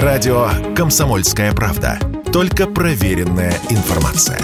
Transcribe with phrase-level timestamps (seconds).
[0.00, 1.98] Радио «Комсомольская правда».
[2.32, 4.40] Только проверенная информация.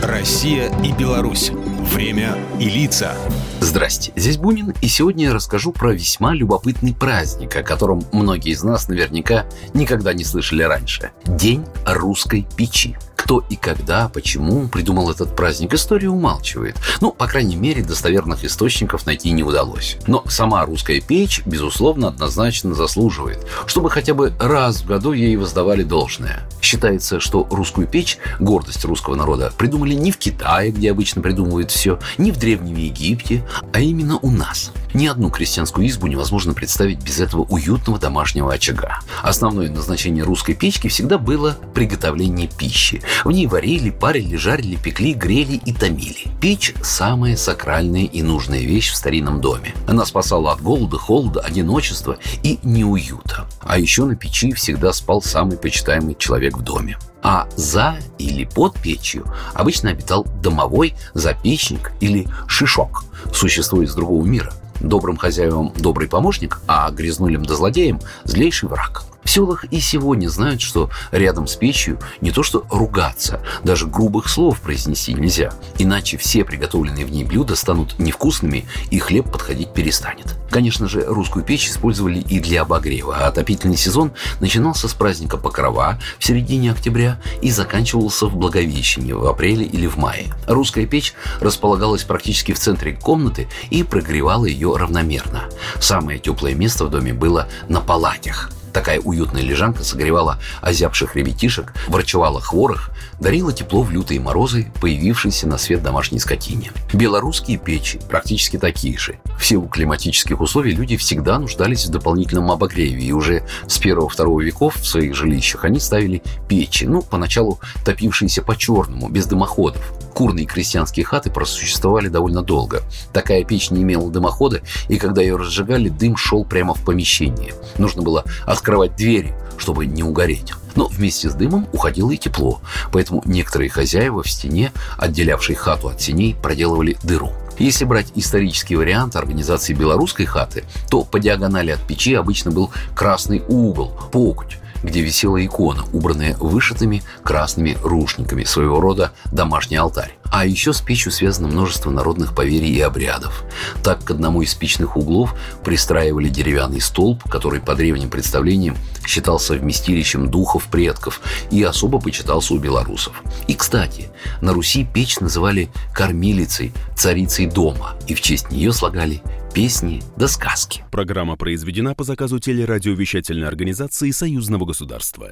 [0.00, 1.50] Россия и Беларусь.
[1.50, 3.16] Время и лица.
[3.58, 8.62] Здрасте, здесь Бунин, и сегодня я расскажу про весьма любопытный праздник, о котором многие из
[8.62, 9.44] нас наверняка
[9.74, 11.10] никогда не слышали раньше.
[11.26, 12.96] День русской печи.
[13.32, 16.76] Кто и когда, почему придумал этот праздник, история умалчивает.
[17.00, 19.96] Ну, по крайней мере, достоверных источников найти не удалось.
[20.06, 25.82] Но сама русская печь, безусловно, однозначно заслуживает, чтобы хотя бы раз в году ей воздавали
[25.82, 26.46] должное.
[26.60, 31.98] Считается, что русскую печь, гордость русского народа, придумали не в Китае, где обычно придумывают все,
[32.18, 34.72] не в Древнем Египте, а именно у нас.
[34.94, 39.00] Ни одну крестьянскую избу невозможно представить без этого уютного домашнего очага.
[39.22, 43.02] Основное назначение русской печки всегда было приготовление пищи.
[43.24, 46.26] В ней варили, парили, жарили, пекли, грели и томили.
[46.40, 49.74] Печь– самая сакральная и нужная вещь в старинном доме.
[49.88, 53.46] Она спасала от голода, холода, одиночества и неуюта.
[53.60, 56.98] А еще на печи всегда спал самый почитаемый человек в доме.
[57.22, 64.52] А за или под печью обычно обитал домовой, запечник или шишок, существо из другого мира.
[64.82, 69.04] Добрым хозяевам добрый помощник, а грязнулям да злодеям злейший враг.
[69.24, 74.28] В селах и сегодня знают, что рядом с печью не то что ругаться, даже грубых
[74.28, 80.34] слов произнести нельзя, иначе все приготовленные в ней блюда станут невкусными и хлеб подходить перестанет.
[80.50, 85.98] Конечно же, русскую печь использовали и для обогрева, а отопительный сезон начинался с праздника Покрова
[86.18, 90.34] в середине октября и заканчивался в Благовещении в апреле или в мае.
[90.46, 95.44] Русская печь располагалась практически в центре комнаты и прогревала ее равномерно.
[95.80, 102.40] Самое теплое место в доме было на палатях– Такая уютная лежанка согревала озябших ребятишек, врачевала
[102.40, 106.72] хворых, дарила тепло в лютые морозы, появившиеся на свет домашней скотине.
[106.92, 109.18] Белорусские печи практически такие же.
[109.42, 114.76] В силу климатических условий люди всегда нуждались в дополнительном обогреве, и уже с первого-второго веков
[114.76, 119.82] в своих жилищах они ставили печи, ну, поначалу топившиеся по-черному, без дымоходов.
[120.14, 122.82] Курные крестьянские хаты просуществовали довольно долго.
[123.12, 127.52] Такая печь не имела дымохода, и когда ее разжигали, дым шел прямо в помещение.
[127.78, 130.52] Нужно было открывать двери, чтобы не угореть.
[130.76, 132.60] Но вместе с дымом уходило и тепло,
[132.92, 137.32] поэтому некоторые хозяева в стене, отделявшей хату от теней, проделывали дыру.
[137.58, 143.42] Если брать исторический вариант организации белорусской хаты, то по диагонали от печи обычно был красный
[143.48, 150.16] угол, покуть, где висела икона, убранная вышитыми красными рушниками, своего рода домашний алтарь.
[150.32, 153.44] А еще с печью связано множество народных поверий и обрядов.
[153.84, 160.30] Так к одному из печных углов пристраивали деревянный столб, который по древним представлениям считался вместилищем
[160.30, 163.22] духов предков и особо почитался у белорусов.
[163.46, 164.08] И, кстати,
[164.40, 169.20] на Руси печь называли кормилицей, царицей дома, и в честь нее слагали
[169.52, 170.82] песни да сказки.
[170.90, 175.28] Программа произведена по заказу телерадиовещательной организации Союзного государства.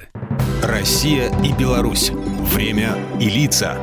[0.61, 2.11] Россия и Беларусь.
[2.53, 3.79] Время и лица.